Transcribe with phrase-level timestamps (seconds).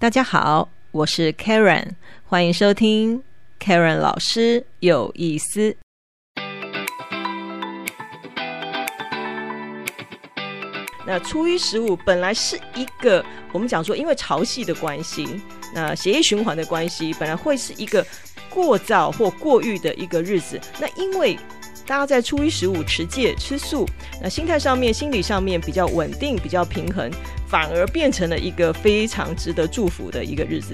[0.00, 1.90] 大家好，我是 Karen，
[2.24, 3.22] 欢迎收听
[3.62, 5.76] Karen 老师有意思。
[11.06, 13.22] 那初一十五本来是一个
[13.52, 15.38] 我们讲说，因为潮汐的关系，
[15.74, 18.02] 那血液循环的关系，本来会是一个
[18.48, 20.58] 过燥或过誉的一个日子。
[20.80, 21.38] 那因为
[21.86, 23.86] 大家在初一十五持戒吃素，
[24.22, 27.10] 那心态上面、心理上面比较稳定、比较平衡，
[27.50, 30.72] 反而变成了一个非常值得祝福的一个日子。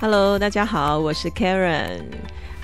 [0.00, 2.02] Hello，大家好，我是 Karen。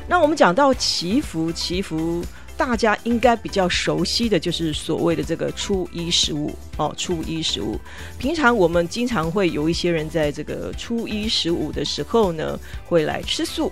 [0.09, 2.25] 那我们讲到祈福，祈福
[2.57, 7.79] 大家应该比较熟悉的就是所谓的这个初一十五哦，初一十五。
[8.19, 13.71] 平常我们经常会有一些人在这个初一十五的时候呢，会来吃素。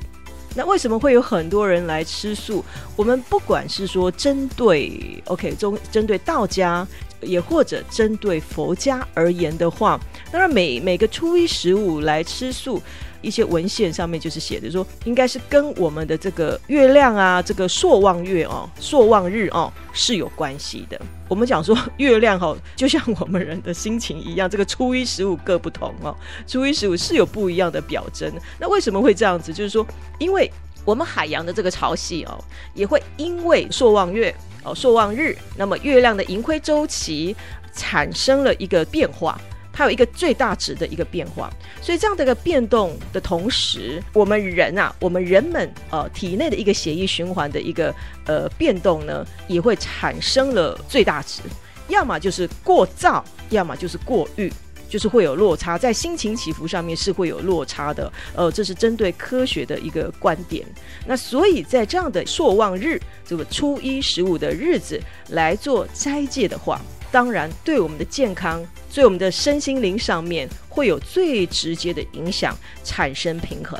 [0.54, 2.64] 那为什么会有很多人来吃素？
[2.96, 6.86] 我们不管是说针对 OK 中针对道家，
[7.20, 9.98] 也或者针对佛家而言的话，
[10.30, 12.80] 当然每每个初一十五来吃素，
[13.24, 21.00] 一些文献上面就是写的说，应该是跟我们的这个月亮啊，这个朔望月哦，朔望日哦是有关系的。
[21.28, 26.14] 我们讲说月亮哈，就像我们人的心情一样，这个初一十五各不同哦，
[26.46, 28.30] 初一十五是有不一样的表征。
[28.60, 29.52] 那为什么会这样子？
[29.52, 29.86] 就是说，
[30.18, 30.50] 因为
[30.84, 32.38] 我们海洋的这个潮汐哦，
[32.74, 37.36] 也会因为朔望月哦、朔望日，那么月亮的盈亏周期
[37.74, 39.40] 产生了一个变化，
[39.74, 41.50] 它有一个最大值的一个变化。
[41.82, 47.94] 所以这样的一个变动的同时，我们人啊，我们人们呃体内的一个血液循环的一个
[48.26, 51.42] 呃变动呢，也会产生了最大值，
[51.88, 54.50] 要么就是过燥，要么就是过誉。
[54.86, 60.64] 就是会有落差，在心情起伏上面是会有落差的，呃，这是针对科学的一个观点。
[61.04, 65.00] 那所以在这样的朔望日，这个初一十五的日子
[65.30, 66.80] 来做斋戒的话，
[67.14, 68.60] 当然对我们的健康，
[68.92, 73.78] 对我们的身心灵上面会有最直接的影响，产生平衡。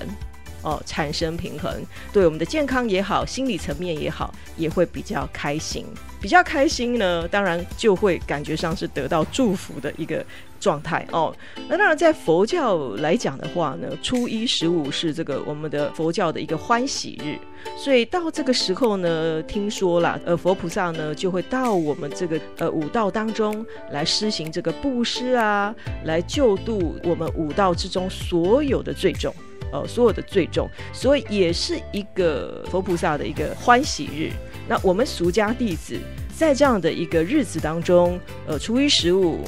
[0.64, 1.70] 哦，产生平衡，
[2.12, 5.84] 对我们的健康也好，心理层面也好，也会比较开心。
[6.20, 10.24] 比较开心呢，当然就会感觉上是得到祝福的一个
[10.58, 11.36] 状态哦。
[11.68, 17.36] 那当然，在佛教来讲的话呢，初一十五是这个我们的佛教的一个欢喜日，
[17.76, 29.30] 所以到这个时候呢，听说了，呃，佛菩萨呢就会到我们这个呃五道当中来施行这个布施啊，来救度我们五道之中所有的罪众。
[29.72, 34.32] 呃，所有的罪重，所以也是一个佛菩萨的一个欢喜日。
[34.68, 35.98] 那我们俗家弟子
[36.36, 39.44] 在这样的一个日子当中，呃，初一十五，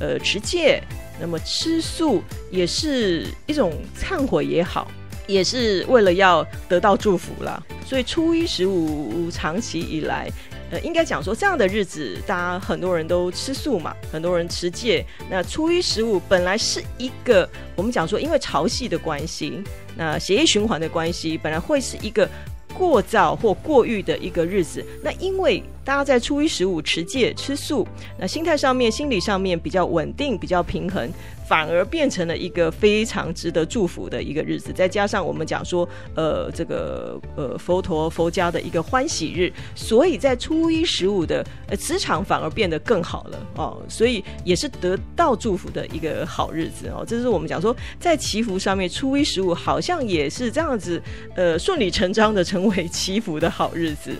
[0.00, 0.82] 呃，持戒，
[1.20, 4.90] 那么吃素也是一种忏悔也好，
[5.26, 7.62] 也是为了要得到祝福啦。
[7.86, 10.30] 所以初一十五长期以来。
[10.70, 15.04] 呃，应该讲说这样的日子，大家很多人都吃素嘛，很多人持戒。
[15.30, 19.62] 那初一十五本来是一个我们讲说，因为潮汐的关系，
[19.96, 22.28] 那血液循环的关系，本来会是一个
[22.74, 24.84] 过燥或过誉的一个日子。
[25.02, 27.88] 那因为大家在初一十五持戒吃素，
[28.18, 31.10] 那心态上面、心理上面比较稳定、比较平衡。
[31.48, 47.02] 反而变成了一个非常值得祝福的一个日子，再加上我们讲说，呃，这个呃佛陀佛家的一个欢喜日，所以在初一十五的呃磁场反而变得更好了哦，所以也是得到祝福的一个好日子哦。
[47.08, 51.02] 这是我们讲说，在祈福上面，初一十五好像也是这样子，
[51.34, 54.14] 呃，顺理成章的成为祈福的好日子。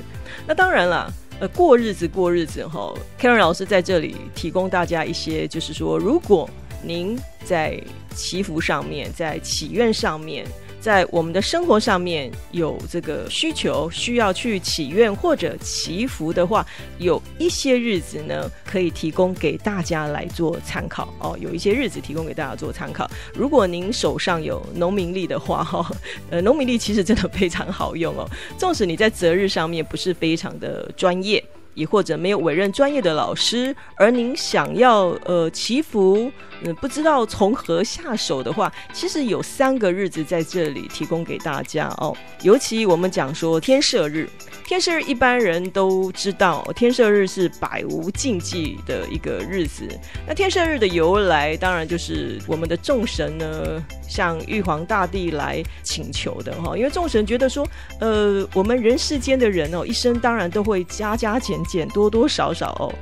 [0.47, 6.49] 那当然了，呃，过日子过日子哈，Karen 老师在这里提供大家一些，就是说如果。
[6.81, 7.83] 您在
[8.15, 10.47] 祈福上面，在祈愿上面，
[10.89, 16.67] 在我们的生活上面有这个需求，需要去祈愿或者祈福的话，
[16.97, 21.37] 有一些日子呢，可以提供给大家来做参考哦。
[21.39, 23.07] 有一些日子提供给大家做参考。
[23.35, 25.87] 如果您手上有农民历的话，哈，
[26.31, 28.27] 呃，农民历其实真的非常好用哦。
[28.57, 31.45] 纵使你在择日上面不是非常的专业。
[31.75, 36.31] 亦或者没有委任专业的老师，而您想要呃祈福，
[36.63, 42.17] 嗯，不知道从何下手的话，其实有三个日子在这里提供给大家哦。
[42.43, 44.29] 尤其我们讲说天赦日，
[44.65, 49.87] 天赦日一般人都知道，天赦日是百无禁忌的一个日子。
[50.27, 57.65] 那天赦日的由来，当然就是我们的众神呢向玉皇大帝来请求的哈，因为众神觉得说，
[58.01, 61.57] 呃，我们人世间的人哦，一生当然都会加加减。
[61.69, 62.93] 减多多少少哦，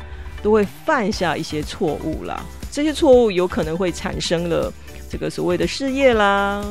[0.43, 2.45] 都会犯下一些错误啦。
[2.71, 4.71] 这些错误有可能会产生了
[5.09, 6.63] 这个所谓的事业啦、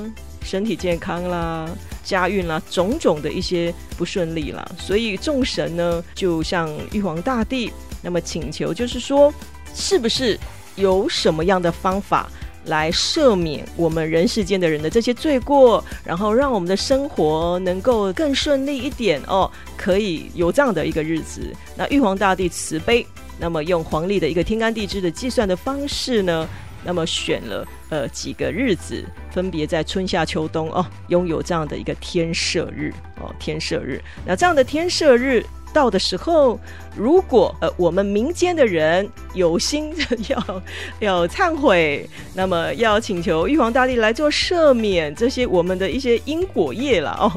[0.44, 1.68] 身体健康啦、
[2.04, 4.64] 家运啦种种的一些不顺利啦。
[4.78, 7.72] 所以众神呢，就向玉皇大帝
[8.04, 9.34] 那么请求，就是说，
[9.74, 10.38] 是不是
[10.76, 12.30] 有什么样的方法
[12.66, 21.54] 来赦免我们人世间的人的这些罪过，然后让我们的生活能够更顺利一点哦，可以有这样的一个日子。
[21.76, 23.06] 那玉皇大帝慈悲，
[23.40, 26.48] 那么用黄历的一个天干地支的计算的方式呢？
[26.88, 34.00] 那么选了呃几个日子，分别在春夏秋冬哦，拥有这样的一个天赦日哦，天赦日。
[34.24, 35.44] 那这样的天赦日
[35.76, 36.58] 到的时候。
[36.98, 39.94] 如果呃我们民间的人有心
[40.30, 40.62] 要
[41.02, 47.30] 要忏悔，那么要请求玉皇大帝来做赦免这些我们的一些因果业了哦，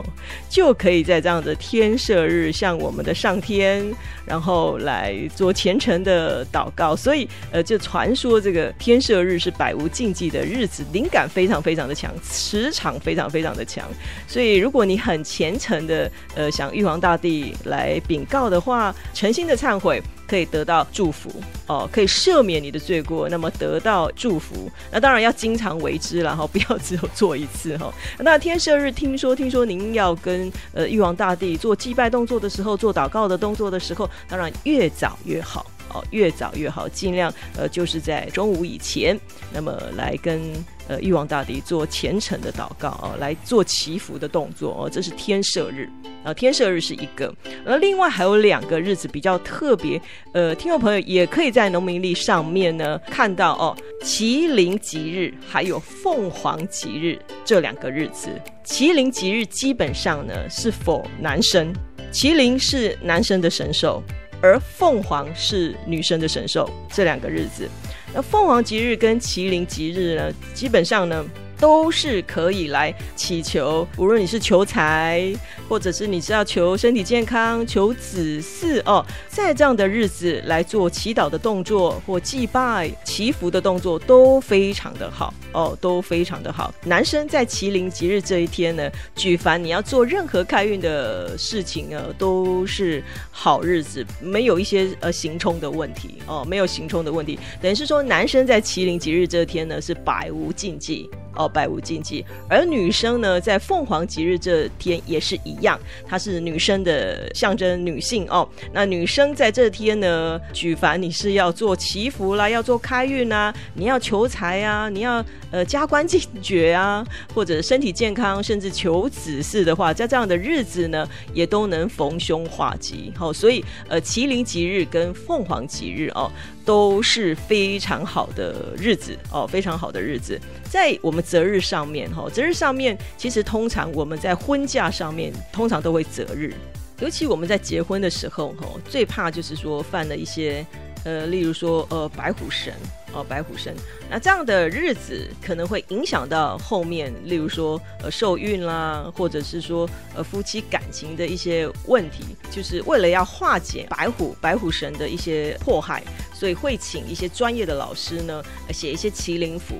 [0.49, 3.85] 就可以在这样的天赦日向我们的上天，
[4.25, 6.94] 然后来做虔诚的祷告。
[6.94, 13.85] 所以呃，就传说这个天赦日是百无禁忌的日子，灵感非常非常的强，磁场非常非常的强。
[14.29, 19.48] 所以如果你很虔诚的呃想玉皇大帝来禀告的话，诚心。
[19.48, 21.30] 的忏悔可以得到祝福
[21.69, 24.70] 哦，可以赦免你的罪过，那么得到祝福。
[24.92, 27.90] 那当然要经常为之了哈，不要只有做一次哈。
[28.19, 35.64] 那天赦日，听说听说您要跟呃玉皇大帝做祭拜动作的时候，做祷告的动作的时候，当然越早越好
[35.94, 39.19] 哦，越早越好，尽量呃就是在中午以前，
[39.50, 40.52] 那么来跟。
[40.88, 45.88] 呃，玉皇大帝做虔诚的祷告哦，来做祈福的动作哦，这是天赦日
[46.25, 47.32] 啊，天赦日是一个，
[47.67, 50.00] 而另外还有两个日子比较特别，
[50.32, 58.31] 呃，听众朋友也可以在农民历上面呢看到哦，麒麟吉日还有凤凰吉日这两个日子，
[58.64, 61.70] 麒麟吉日基本上呢是否男生，
[62.11, 64.02] 麒麟是男生的神兽，
[64.40, 67.69] 而凤凰是女生的神兽，这两个日子。
[68.14, 71.25] 那凤凰吉日跟麒麟吉日呢，基本上呢。
[71.58, 75.32] 都是可以来祈求，无论你是求财，
[75.69, 86.72] 或者是你是要求身体健康、求子嗣哦，在这样的日子来做祈祷的动作或祭拜、祈福的动作都非常的好哦，都非常的好。
[86.84, 101.11] 男生在麒麟吉日这一天呢，举凡你要做任何开运的事情呢，都是好日子，没有一些呃行冲的问题哦，没有行冲的问题，等于是说男生在麒麟吉日这天呢是百无禁忌。
[101.34, 102.25] 哦，百无禁忌。
[102.49, 108.49] 而女生呢，在凤凰吉日这天也是一样，它是女生的象征，女性哦。
[108.73, 117.05] 那女生在这天呢，举凡你是要做祈福啦，要做开运啊，你要求财啊，你要呃加官进爵啊，
[117.35, 123.12] 或者身体健康，甚至求子嗣的话，在这样的日子呢，也都能逢凶化吉。
[123.17, 126.31] 好，所以呃，麒麟吉日跟凤凰吉日哦。
[126.69, 130.38] 都是非常好的日子哦，非常好的日子。
[130.70, 136.53] 在我们择日上面，哈，择日上面，其实通常我们在婚嫁上面，通常都会择日。
[137.00, 140.67] 尤其我们在结婚的时候，哈，最怕就是说犯了一些，
[141.05, 142.75] 呃，例如说，呃，白虎神。
[143.14, 143.75] 哦，白虎神，
[144.11, 156.03] 那这样的日子可能会影响到后面，例如说呃受孕啦，或者是说呃夫妻感情的一些问题，就是为了要化解白虎白虎神的一些迫害，
[156.38, 159.75] 所以会请一些专业的老师呢写一些麒麟符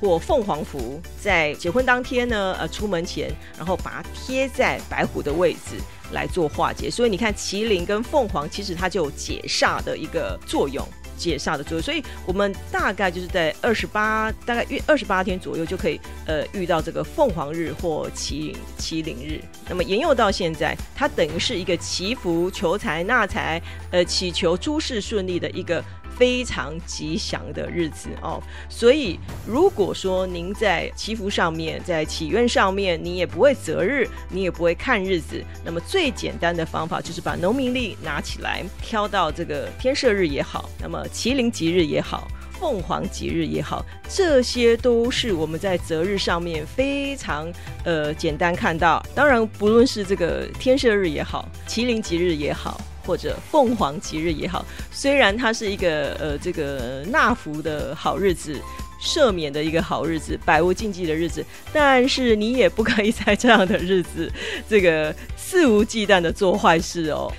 [0.00, 5.76] 或凤凰符，在结婚当天呢呃出门前，然后把它贴在白虎的位置
[6.12, 6.88] 来做化解。
[6.88, 10.86] 所以你看麒麟跟凤凰其实它就有解煞的一个作用。
[11.18, 19.40] 解煞的作用，所以我们大概就是在二十八，大概约二十八天左右就可以，呃，遇到这个凤凰日或麒麟麒麟日。
[19.68, 23.60] 那么沿用到现在，它等于是一个祈福、求财、纳财，
[23.90, 25.84] 呃，祈求诸事顺利的一个。
[26.18, 42.26] 非常吉祥的日子哦，所以如果说您在祈福上面，在祈愿上面，你也不会择日，你也不会看日子，那么最简单的方法就是把农民历拿起来，挑到这个天赦日也好，那么麒麟吉日也好，
[42.58, 47.46] 凤凰吉日也好，这些都是我们在择日上面非常
[47.84, 49.00] 呃简单看到。
[49.14, 52.80] 当然，不论是这个天赦日也好，麒麟吉日也好。
[53.08, 54.62] 或者凤凰吉日也好，
[54.92, 58.60] 虽然它是一个呃这个纳福的好日子，
[59.02, 64.30] 赦免的一个好日子，百无禁忌的日子，但是你也不可以在这样的日子，
[64.68, 67.32] 这个肆无忌惮的做坏事哦。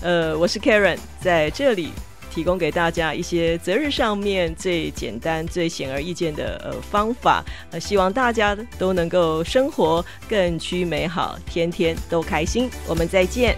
[0.00, 1.88] 呃，我是 Karen，在这里
[2.32, 7.42] 提供给大家一些择日上面最简单、最显而易见的呃方法，
[7.72, 12.70] 呃，希望大家都能够生活更趋美好，天天都开心。
[12.86, 13.56] 我们再见。